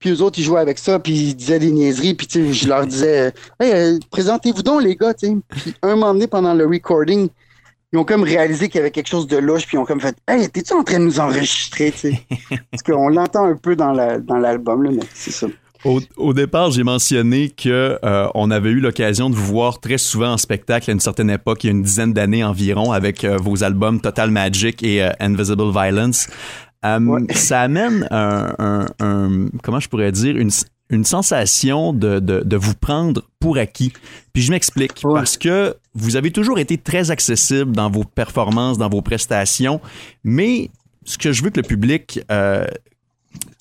puis 0.00 0.10
eux 0.10 0.22
autres, 0.22 0.38
ils 0.38 0.44
jouaient 0.44 0.60
avec 0.60 0.78
ça, 0.78 0.98
puis 0.98 1.12
ils 1.12 1.34
disaient 1.34 1.58
des 1.58 1.70
niaiseries, 1.70 2.14
puis 2.14 2.26
je 2.52 2.66
leur 2.66 2.86
disais 2.86 3.32
hey, 3.60 3.72
euh, 3.72 3.98
présentez-vous 4.10 4.62
donc, 4.62 4.82
les 4.82 4.96
gars, 4.96 5.12
tu 5.12 5.40
Puis 5.48 5.74
un 5.82 5.90
moment 5.90 6.14
donné, 6.14 6.26
pendant 6.26 6.54
le 6.54 6.66
recording, 6.66 7.28
ils 7.92 7.98
ont 7.98 8.04
comme 8.04 8.22
réalisé 8.22 8.68
qu'il 8.68 8.78
y 8.78 8.80
avait 8.80 8.90
quelque 8.90 9.08
chose 9.08 9.26
de 9.26 9.36
louche, 9.36 9.66
puis 9.66 9.76
ils 9.76 9.80
ont 9.80 9.84
comme 9.84 10.00
fait 10.00 10.16
Hey, 10.26 10.48
t'es-tu 10.48 10.72
en 10.72 10.82
train 10.82 10.98
de 10.98 11.04
nous 11.04 11.20
enregistrer? 11.20 11.92
Parce 12.70 12.82
qu'on 12.82 13.08
l'entend 13.08 13.44
un 13.44 13.56
peu 13.56 13.76
dans 13.76 13.92
l'album, 13.92 14.84
là, 14.84 14.90
mais 14.90 15.02
c'est 15.14 15.32
ça. 15.32 15.46
Au, 15.84 16.34
départ, 16.34 16.70
j'ai 16.70 16.82
mentionné 16.82 17.48
que 17.48 17.98
euh, 18.04 18.28
on 18.34 18.50
avait 18.50 18.68
eu 18.68 18.80
l'occasion 18.80 19.30
de 19.30 19.34
vous 19.34 19.46
voir 19.46 19.80
très 19.80 19.96
souvent 19.96 20.32
en 20.32 20.36
spectacle 20.36 20.90
à 20.90 20.92
une 20.92 21.00
certaine 21.00 21.30
époque, 21.30 21.64
il 21.64 21.68
y 21.68 21.70
a 21.70 21.72
une 21.72 21.82
dizaine 21.82 22.12
d'années 22.12 22.44
environ, 22.44 22.92
avec 22.92 23.24
euh, 23.24 23.38
vos 23.38 23.64
albums 23.64 23.98
Total 23.98 24.30
Magic 24.30 24.82
et 24.82 25.02
Invisible 25.20 25.70
Violence. 25.72 26.28
Ça 27.34 27.60
amène 27.62 28.06
un, 28.10 28.86
comment 29.62 29.80
je 29.80 29.88
pourrais 29.88 30.12
dire, 30.12 30.36
une, 30.36 30.50
une 30.90 31.04
sensation 31.04 31.92
de, 31.92 32.18
de, 32.18 32.56
vous 32.56 32.74
prendre 32.74 33.22
pour 33.38 33.58
acquis. 33.58 33.92
Puis 34.32 34.42
je 34.42 34.50
m'explique, 34.50 34.92
parce 35.02 35.36
que 35.36 35.76
vous 35.94 36.16
avez 36.16 36.30
toujours 36.30 36.58
été 36.58 36.78
très 36.78 37.10
accessible 37.10 37.72
dans 37.72 37.90
vos 37.90 38.04
performances, 38.04 38.78
dans 38.78 38.88
vos 38.88 39.02
prestations, 39.02 39.80
mais 40.24 40.70
ce 41.04 41.18
que 41.18 41.32
je 41.32 41.42
veux 41.42 41.50
que 41.50 41.60
le 41.60 41.66
public 41.66 42.20
euh, 42.30 42.66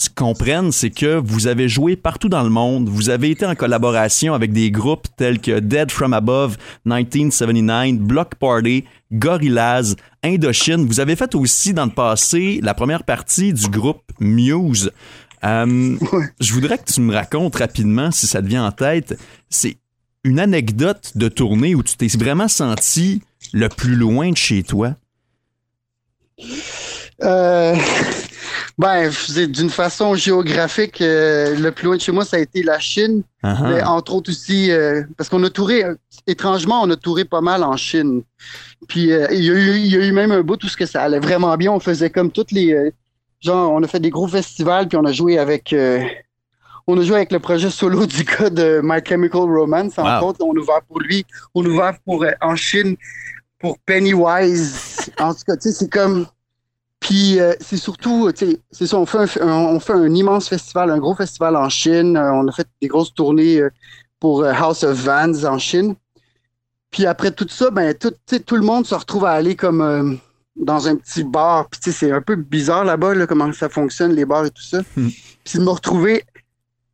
comprenne, 0.08 0.72
c'est 0.72 0.91
que 0.91 1.18
vous 1.18 1.48
avez 1.48 1.68
joué 1.68 1.98
partout 1.98 2.29
dans 2.29 2.44
le 2.44 2.50
monde, 2.50 2.88
vous 2.88 3.10
avez 3.10 3.32
été 3.32 3.46
en 3.46 3.56
collaboration 3.56 4.34
avec 4.34 4.53
des 4.53 4.72
groupes 4.72 5.08
tels 5.18 5.39
que 5.39 5.60
Dead 5.60 5.91
From 5.91 6.13
Above, 6.13 6.56
1979, 6.86 8.00
Block 8.00 8.36
Party, 8.36 8.86
Gorillaz, 9.12 9.98
Indochine. 10.24 10.86
Vous 10.86 11.01
avez 11.01 11.18
fait 11.18 11.36
aussi 11.36 11.74
dans 11.74 11.86
le 11.86 11.91
passé 11.91 12.62
la 12.63 12.74
première 12.74 13.03
partie 13.03 13.51
du 13.51 13.68
groupe 13.68 14.03
Muse. 14.22 14.91
Euh, 15.44 15.98
je 16.39 16.53
voudrais 16.53 16.77
que 16.77 16.91
tu 16.91 17.01
me 17.01 17.13
racontes 17.13 17.58
rapidement, 17.58 18.12
si 18.12 18.25
ça 18.25 18.41
te 18.41 18.48
vient 18.48 18.65
en 18.65 18.72
tête, 18.72 19.20
c'est 19.50 19.77
une 20.24 20.39
anecdote 20.39 21.12
de 21.15 21.27
tournée 21.27 21.75
où 21.75 21.84
tu 21.84 21.98
t'es 21.98 22.08
vraiment 22.18 22.48
senti 22.48 23.22
le 23.53 23.68
plus 23.70 23.96
loin 23.96 24.32
de 24.32 24.38
chez 24.38 24.63
toi? 24.63 24.96
Euh, 27.22 27.75
Ben, 28.80 29.12
d'une 29.50 29.70
façon 29.70 30.16
géographique, 30.16 31.02
euh, 31.02 31.54
le 31.54 31.70
plus 31.74 31.88
loin 31.88 31.98
de 31.98 32.02
chez 32.02 32.14
moi, 32.14 32.24
ça 32.24 32.38
a 32.38 32.40
été 32.40 32.64
la 32.64 32.80
Chine. 32.80 33.24
Uh-huh. 33.44 33.68
Mais 33.68 33.84
entre 33.84 34.16
autres 34.16 34.32
aussi, 34.32 34.72
euh, 34.72 35.04
parce 35.18 35.30
qu'on 35.30 35.44
a 35.44 35.50
touré, 35.50 35.84
étrangement, 36.28 36.82
on 36.82 36.90
a 36.90 36.96
touré 36.96 37.26
pas 37.26 37.42
mal 37.42 37.66
en 37.66 37.76
Chine. 37.76 38.24
Puis 38.88 39.10
il, 39.10 39.44
y 39.44 39.52
a 39.52 39.54
eu, 39.54 39.76
il 39.76 39.88
y 39.88 39.98
a 39.98 40.06
eu 40.06 40.14
même 40.14 40.32
un 40.32 40.44
bout 40.44 40.56
tout 40.56 40.70
ce 40.70 40.78
que 40.78 40.86
ça 40.86 41.04
allait 41.04 41.20
vraiment 41.20 41.58
bien. 41.58 41.74
On 41.74 41.82
faisait 41.82 42.10
comme 42.10 42.32
toutes 42.32 42.54
les... 42.54 42.94
genre, 43.42 43.74
on 43.74 43.84
a 43.84 43.88
fait 43.88 44.00
des 44.00 44.12
gros 44.12 44.30
festivals, 44.30 44.88
puis 44.88 44.98
on 44.98 45.04
a 45.04 45.12
joué 45.12 45.38
avec... 45.38 45.76
on 46.88 46.98
a 46.98 47.04
joué 47.04 47.18
avec 47.18 47.34
le 47.34 47.40
projet 47.40 47.70
solo 47.70 48.06
du 48.06 48.24
gars 48.24 48.50
de 48.50 48.80
My 48.82 49.02
Chemical 49.06 49.42
Romance. 49.42 50.00
En 50.00 50.22
wow. 50.22 50.34
on 50.40 50.56
a 50.56 50.58
ouvert 50.58 50.82
pour 50.88 51.02
lui. 51.02 51.26
On 51.54 51.66
a 51.66 51.68
ouvert 51.68 51.98
pour, 52.06 52.26
en 52.40 52.56
Chine 52.56 52.96
pour 53.60 53.78
Pennywise. 53.80 55.12
En 55.20 55.34
tout 55.34 55.44
cas, 55.46 55.58
tu 55.58 55.64
sais, 55.64 55.74
c'est 55.74 55.90
comme 55.90 56.28
puis 57.10 57.39
euh, 57.39 57.56
c'est 57.60 57.78
surtout, 57.78 58.32
tu 58.32 58.46
sais, 58.46 58.60
c'est 58.70 58.86
ça, 58.86 58.96
on 59.00 59.08
fait, 59.08 59.42
un, 59.42 59.48
on 59.48 59.80
fait 59.80 59.94
un 59.94 60.13
immense 60.13 60.48
festival, 60.48 60.92
un 60.92 61.00
gros 61.00 61.16
festival 61.16 61.56
en 61.56 61.68
Chine. 61.68 62.16
Euh, 62.16 62.32
on 62.34 62.48
a 62.48 62.51
fait 62.51 62.68
des 62.84 62.88
grosses 62.88 63.16
tournées 63.16 63.62
euh, 63.62 63.72
pour 64.20 64.46
House 64.46 64.84
of 64.84 64.96
Vans 64.96 65.44
en 65.46 65.58
Chine. 65.58 65.96
Puis 66.92 67.08
après 67.08 67.32
tout 67.32 67.48
ça, 67.50 67.72
ben 67.72 67.96
tout, 67.96 68.13
tout 68.46 68.56
le 68.56 68.62
monde 68.62 68.86
se 68.86 68.94
retrouve 68.94 69.25
à 69.25 69.32
aller 69.32 69.56
comme 69.56 70.20
dans 70.56 70.88
un 70.88 70.96
petit 70.98 71.24
bar. 71.24 71.68
Puis 71.70 71.92
c'est 71.92 72.12
un 72.12 72.22
peu 72.22 72.36
bizarre 72.36 72.86
là-bas, 72.86 73.16
là, 73.16 73.25
comment 73.25 73.51
ça 73.54 73.70
fonctionne, 73.70 74.13
les 74.13 74.25
bars 74.25 74.46
et 74.46 74.51
tout 74.51 74.62
ça. 74.62 74.82
Hmm. 74.96 75.10
Puis 75.44 75.58
de 75.58 75.63
me 75.63 75.70
retrouver 75.72 76.24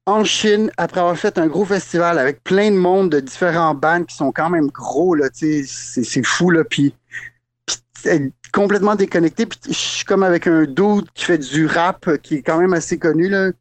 en 0.06 0.24
Chine 0.24 0.72
après 0.78 1.02
avoir 1.02 1.18
fait 1.18 1.38
un 1.38 1.48
gros 1.48 1.66
festival 1.66 2.20
avec 2.20 2.42
plein 2.42 2.72
de 2.72 2.78
monde 2.78 3.10
de 3.10 3.20
différents 3.20 3.76
bands 3.76 4.06
qui 4.06 4.16
sont 4.16 4.32
quand 4.32 4.50
même 4.50 4.68
gros, 4.68 5.14
là, 5.14 5.30
tu 5.30 5.66
sais, 5.66 6.04
c'est 6.04 6.26
fou, 6.26 6.52
là. 6.52 6.64
Puis 6.64 6.94
complètement 8.52 8.96
déconnecté. 8.96 9.46
Puis 9.46 9.60
je 9.68 9.74
suis 9.74 10.06
comme 10.06 10.24
avec 10.24 10.48
un 10.48 10.64
dude 10.64 11.10
qui 11.14 11.26
fait 11.26 11.38
du 11.38 11.66
rap, 11.66 12.08
euh, 12.08 12.18
qui 12.18 12.36
est 12.36 12.42
quand 12.42 12.60
même 12.60 12.74
assez 12.74 12.98
connu, 12.98 13.30
là. 13.30 13.52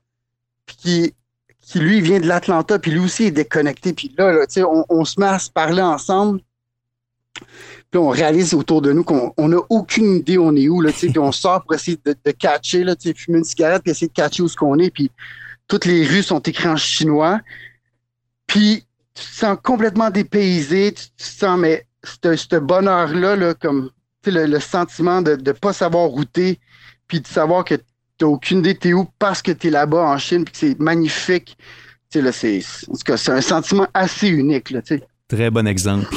Puis 0.66 1.14
qui, 1.60 1.78
lui 1.78 2.00
vient 2.00 2.20
de 2.20 2.26
l'Atlanta, 2.26 2.78
puis 2.78 2.92
lui 2.92 3.00
aussi 3.00 3.24
est 3.24 3.30
déconnecté. 3.30 3.92
Puis 3.92 4.14
là, 4.16 4.32
là 4.32 4.46
on, 4.68 4.84
on 4.88 5.04
se 5.04 5.18
met 5.18 5.26
à 5.26 5.38
se 5.38 5.50
parler 5.50 5.82
ensemble. 5.82 6.40
Puis 7.90 7.98
on 7.98 8.08
réalise 8.08 8.54
autour 8.54 8.82
de 8.82 8.92
nous 8.92 9.04
qu'on 9.04 9.48
n'a 9.48 9.58
aucune 9.70 10.16
idée 10.16 10.38
où 10.38 10.44
on 10.44 10.56
est 10.56 10.68
où, 10.68 10.80
là, 10.80 10.90
on 11.16 11.32
sort 11.32 11.62
pour 11.62 11.74
essayer 11.74 11.98
de, 12.04 12.14
de 12.24 12.30
catcher, 12.32 12.84
là, 12.84 12.94
fumer 13.16 13.38
une 13.38 13.44
cigarette, 13.44 13.82
puis 13.82 13.92
essayer 13.92 14.08
de 14.08 14.12
catcher 14.12 14.42
où 14.42 14.48
ce 14.48 14.56
qu'on 14.56 14.78
est. 14.78 14.90
Puis 14.90 15.10
toutes 15.68 15.84
les 15.84 16.06
rues 16.06 16.22
sont 16.22 16.40
écrites 16.40 16.66
en 16.66 16.76
chinois. 16.76 17.40
Puis 18.46 18.84
tu 19.14 19.24
te 19.24 19.36
sens 19.36 19.56
complètement 19.62 20.10
dépaysé, 20.10 20.92
tu 20.92 21.06
te 21.10 21.22
sens, 21.22 21.58
mais 21.58 21.86
ce 22.02 22.56
bonheur-là, 22.56 23.36
là, 23.36 23.54
comme 23.54 23.90
le, 24.31 24.61
sentiment 24.61 25.23
de 25.23 25.37
ne 25.37 25.52
pas 25.52 25.73
savoir 25.73 26.09
router, 26.09 26.61
puis 27.09 27.21
de 27.21 27.26
savoir 27.26 27.64
que 27.64 27.75
tu 27.75 27.83
n'as 28.23 28.28
aucune 28.28 28.59
idée 28.61 28.76
t'es 28.76 28.93
où 28.93 29.07
parce 29.19 29.43
que 29.43 29.52
tu 29.52 29.69
es 29.69 29.71
là-bas 29.71 30.02
en 30.02 30.19
Chine, 30.19 30.45
puis 30.45 30.52
que 30.52 30.59
c'est 30.59 30.81
magnifique. 30.81 31.57
C'est, 32.11 32.23
en 32.88 32.93
tout 32.93 32.99
cas, 33.04 33.16
c'est 33.16 33.33
un 33.33 33.40
sentiment 33.40 33.88
assez 33.93 34.28
unique. 34.28 34.73
Très 35.28 35.50
bon 35.50 35.66
exemple. 35.66 36.14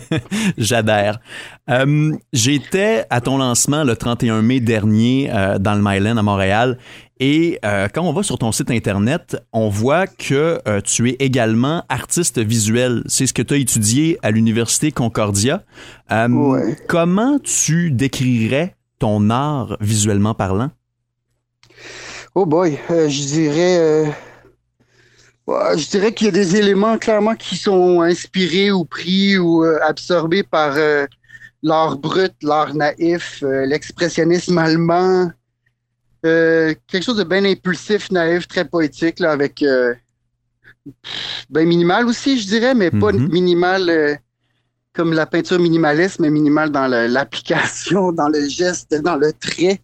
J'adhère. 0.58 1.20
Euh, 1.68 2.12
j'étais 2.32 3.04
à 3.08 3.20
ton 3.20 3.38
lancement 3.38 3.84
le 3.84 3.94
31 3.94 4.42
mai 4.42 4.58
dernier 4.58 5.30
euh, 5.32 5.58
dans 5.58 5.74
le 5.76 5.80
Myland 5.80 6.16
à 6.16 6.22
Montréal 6.22 6.76
et 7.20 7.60
euh, 7.64 7.86
quand 7.94 8.02
on 8.02 8.12
va 8.12 8.24
sur 8.24 8.38
ton 8.38 8.50
site 8.50 8.72
Internet, 8.72 9.36
on 9.52 9.68
voit 9.68 10.08
que 10.08 10.58
tu 10.80 11.10
es 11.10 11.16
également 11.20 11.84
artiste 11.88 12.40
visuel. 12.40 13.04
C'est 13.06 13.26
ce 13.26 13.34
que 13.34 13.42
tu 13.42 13.54
as 13.54 13.58
étudié 13.58 14.18
à 14.22 14.32
l'Université 14.32 14.90
Concordia. 14.90 15.62
Comment 16.88 17.38
tu 17.38 17.92
décrirais 17.92 18.74
ton 18.98 19.30
art 19.30 19.76
visuellement 19.80 20.34
parlant? 20.34 20.70
Oh 22.34 22.46
boy, 22.46 22.78
je 22.88 23.26
dirais... 23.26 24.12
je 25.76 25.90
dirais 25.90 26.12
qu'il 26.12 26.26
y 26.26 26.28
a 26.28 26.32
des 26.32 26.56
éléments 26.56 26.98
clairement 26.98 27.34
qui 27.34 27.56
sont 27.56 28.00
inspirés 28.00 28.70
ou 28.70 28.84
pris 28.84 29.38
ou 29.38 29.64
absorbés 29.64 30.42
par 30.42 30.76
l'art 31.62 31.98
brut, 31.98 32.34
l'art 32.42 32.74
naïf, 32.74 33.42
l'expressionnisme 33.42 34.58
allemand, 34.58 35.30
euh, 36.26 36.74
quelque 36.86 37.02
chose 37.02 37.16
de 37.16 37.24
bien 37.24 37.44
impulsif, 37.44 38.10
naïf, 38.10 38.46
très 38.46 38.66
poétique, 38.66 39.20
là, 39.20 39.32
avec 39.32 39.62
euh, 39.62 39.94
ben 41.48 41.66
minimal 41.66 42.06
aussi, 42.06 42.38
je 42.38 42.46
dirais, 42.46 42.74
mais 42.74 42.90
pas 42.90 43.12
mhm. 43.12 43.28
minimal 43.30 43.88
euh, 43.88 44.14
comme 44.92 45.14
la 45.14 45.24
peinture 45.24 45.58
minimaliste, 45.58 46.20
mais 46.20 46.30
minimal 46.30 46.70
dans 46.70 46.86
l'application, 46.88 48.12
dans 48.20 48.28
le 48.28 48.48
geste, 48.48 48.94
dans 49.02 49.16
le 49.16 49.32
trait. 49.32 49.80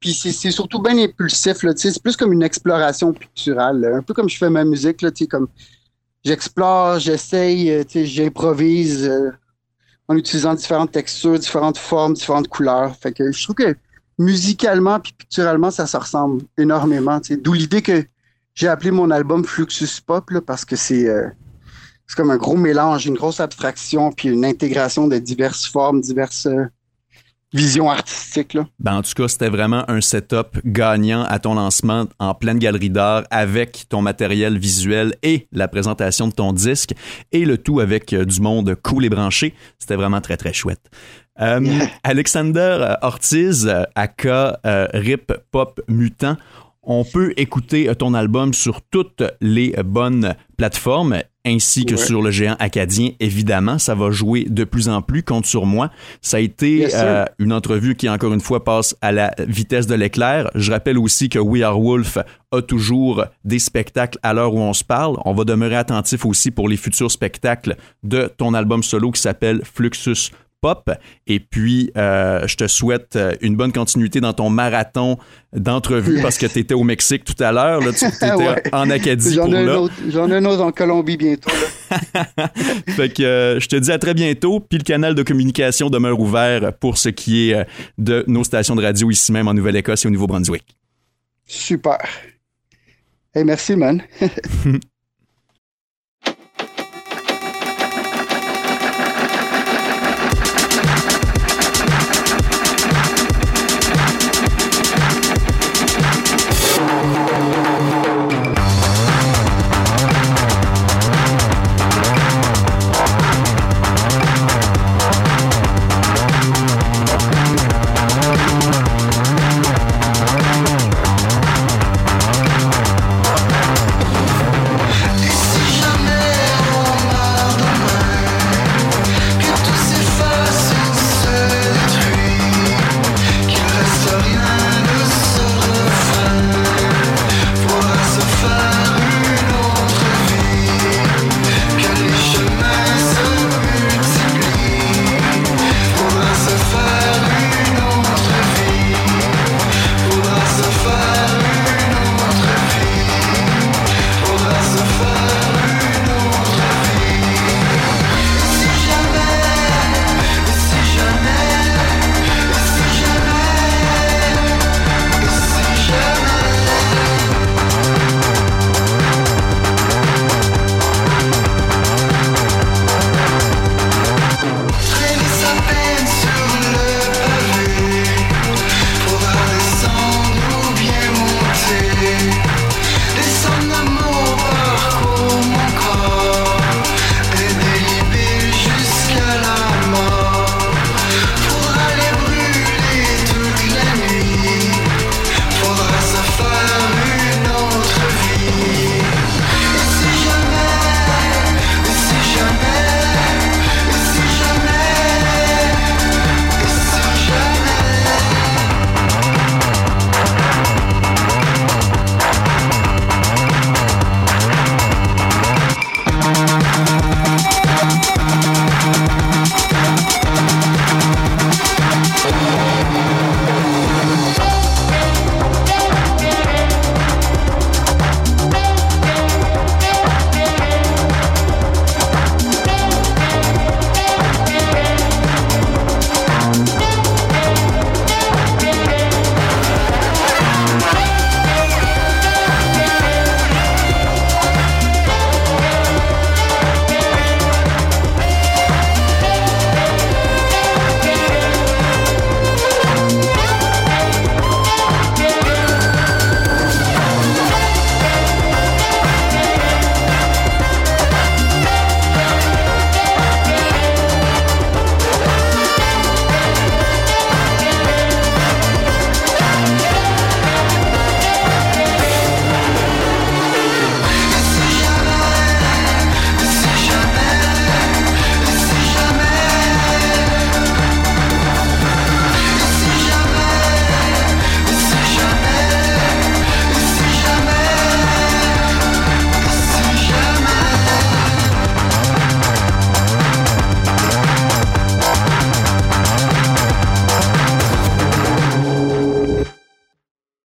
Puis 0.00 0.12
c'est 0.12 0.50
surtout 0.50 0.80
bien 0.80 0.96
impulsif, 0.98 1.62
là, 1.62 1.72
c'est 1.74 2.02
plus 2.02 2.16
comme 2.16 2.32
une 2.32 2.42
exploration 2.42 3.12
picturale, 3.12 3.84
un 3.96 4.02
peu 4.02 4.14
comme 4.14 4.28
je 4.28 4.38
fais 4.38 4.50
ma 4.50 4.64
musique, 4.64 5.02
là, 5.02 5.10
comme 5.28 5.48
j'explore, 6.24 6.98
j'essaye, 7.00 7.84
j'improvise 7.92 9.10
en 10.08 10.16
utilisant 10.16 10.54
différentes 10.54 10.92
textures, 10.92 11.38
différentes 11.38 11.78
formes, 11.78 12.14
différentes 12.14 12.48
couleurs. 12.48 12.96
Fait 12.96 13.12
que 13.12 13.30
je 13.30 13.42
trouve 13.42 13.56
que 13.56 13.76
musicalement 14.18 14.98
puis 14.98 15.12
picturalement, 15.12 15.70
ça 15.70 15.86
se 15.86 15.96
ressemble 15.96 16.42
énormément. 16.56 17.20
D'où 17.42 17.52
l'idée 17.52 17.82
que 17.82 18.04
j'ai 18.54 18.68
appelé 18.68 18.90
mon 18.90 19.10
album 19.10 19.44
Fluxus 19.44 20.00
Pop 20.04 20.30
parce 20.46 20.64
que 20.64 20.76
c'est 20.76 21.08
euh, 21.08 21.28
comme 22.16 22.30
un 22.30 22.36
gros 22.36 22.56
mélange, 22.56 23.06
une 23.06 23.14
grosse 23.14 23.38
abstraction 23.38 24.10
puis 24.10 24.28
une 24.28 24.44
intégration 24.44 25.06
de 25.06 25.18
diverses 25.18 25.66
formes, 25.66 26.00
diverses 26.00 26.48
visions 27.52 27.90
artistiques. 27.90 28.54
Là. 28.54 28.66
Ben, 28.78 28.96
en 28.96 29.02
tout 29.02 29.12
cas, 29.16 29.28
c'était 29.28 29.48
vraiment 29.48 29.84
un 29.88 30.00
setup 30.00 30.58
gagnant 30.64 31.24
à 31.24 31.38
ton 31.38 31.54
lancement 31.54 32.06
en 32.18 32.34
pleine 32.34 32.58
galerie 32.58 32.90
d'art 32.90 33.24
avec 33.30 33.86
ton 33.88 34.02
matériel 34.02 34.58
visuel 34.58 35.14
et 35.22 35.48
la 35.52 35.68
présentation 35.68 36.28
de 36.28 36.32
ton 36.32 36.52
disque 36.52 36.92
et 37.32 37.44
le 37.44 37.58
tout 37.58 37.80
avec 37.80 38.12
euh, 38.12 38.24
du 38.24 38.40
monde 38.40 38.74
cool 38.82 39.04
et 39.04 39.10
branché. 39.10 39.54
C'était 39.78 39.96
vraiment 39.96 40.20
très, 40.20 40.36
très 40.36 40.52
chouette. 40.52 40.90
Euh, 41.40 41.60
Alexander 42.02 42.94
Ortiz, 43.02 43.72
aka 43.94 44.58
euh, 44.66 44.86
Rip 44.92 45.32
Pop 45.50 45.80
Mutant, 45.88 46.36
on 46.88 47.04
peut 47.04 47.34
écouter 47.36 47.94
ton 47.96 48.14
album 48.14 48.54
sur 48.54 48.80
toutes 48.82 49.22
les 49.40 49.74
bonnes 49.84 50.34
plateformes 50.56 51.22
ainsi 51.46 51.86
que 51.86 51.96
sur 51.96 52.22
le 52.22 52.30
géant 52.30 52.56
acadien, 52.58 53.10
évidemment. 53.20 53.78
Ça 53.78 53.94
va 53.94 54.10
jouer 54.10 54.44
de 54.44 54.64
plus 54.64 54.88
en 54.88 55.02
plus. 55.02 55.22
Compte 55.22 55.46
sur 55.46 55.66
moi. 55.66 55.90
Ça 56.20 56.38
a 56.38 56.40
été 56.40 56.88
euh, 56.94 57.24
une 57.38 57.52
entrevue 57.52 57.94
qui, 57.94 58.08
encore 58.08 58.32
une 58.34 58.40
fois, 58.40 58.64
passe 58.64 58.96
à 59.00 59.12
la 59.12 59.34
vitesse 59.38 59.86
de 59.86 59.94
l'éclair. 59.94 60.50
Je 60.54 60.72
rappelle 60.72 60.98
aussi 60.98 61.28
que 61.28 61.38
We 61.38 61.62
Are 61.62 61.80
Wolf 61.80 62.18
a 62.52 62.62
toujours 62.62 63.24
des 63.44 63.58
spectacles 63.58 64.18
à 64.22 64.34
l'heure 64.34 64.54
où 64.54 64.60
on 64.60 64.72
se 64.72 64.84
parle. 64.84 65.16
On 65.24 65.34
va 65.34 65.44
demeurer 65.44 65.76
attentif 65.76 66.24
aussi 66.26 66.50
pour 66.50 66.68
les 66.68 66.76
futurs 66.76 67.10
spectacles 67.10 67.76
de 68.02 68.30
ton 68.36 68.54
album 68.54 68.82
solo 68.82 69.10
qui 69.10 69.20
s'appelle 69.20 69.62
Fluxus 69.64 70.30
pop. 70.60 70.90
Et 71.26 71.40
puis, 71.40 71.90
euh, 71.96 72.46
je 72.46 72.56
te 72.56 72.66
souhaite 72.66 73.16
euh, 73.16 73.34
une 73.40 73.56
bonne 73.56 73.72
continuité 73.72 74.20
dans 74.20 74.32
ton 74.32 74.50
marathon 74.50 75.18
d'entrevue 75.54 76.20
parce 76.20 76.38
que 76.38 76.46
tu 76.46 76.58
étais 76.58 76.74
au 76.74 76.84
Mexique 76.84 77.24
tout 77.24 77.42
à 77.42 77.52
l'heure. 77.52 77.80
tu 77.94 78.04
étais 78.06 78.72
en 78.72 78.90
Acadie 78.90 79.34
J'en 79.34 79.52
ai, 79.52 80.36
un 80.36 80.44
autre 80.44 80.62
en 80.62 80.72
Colombie 80.72 81.16
bientôt. 81.16 81.50
fait 82.88 83.08
que 83.10 83.22
euh, 83.22 83.60
je 83.60 83.68
te 83.68 83.76
dis 83.76 83.92
à 83.92 83.98
très 83.98 84.14
bientôt. 84.14 84.60
Puis 84.60 84.78
le 84.78 84.84
canal 84.84 85.14
de 85.14 85.22
communication 85.22 85.90
demeure 85.90 86.18
ouvert 86.18 86.72
pour 86.74 86.98
ce 86.98 87.08
qui 87.08 87.50
est 87.50 87.66
de 87.98 88.24
nos 88.26 88.44
stations 88.44 88.76
de 88.76 88.82
radio 88.82 89.10
ici 89.10 89.32
même 89.32 89.48
en 89.48 89.54
Nouvelle-Écosse 89.54 90.04
et 90.04 90.08
au 90.08 90.10
Nouveau-Brunswick. 90.10 90.64
Super. 91.46 91.98
Hey, 93.34 93.44
merci, 93.44 93.76
man. 93.76 94.02